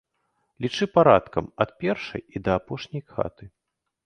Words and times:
Лічы 0.65 0.87
парадкам, 0.95 1.51
ад 1.67 1.75
першай 1.83 2.21
і 2.37 2.43
да 2.49 2.57
апошняй 2.63 3.03
хаты. 3.13 3.45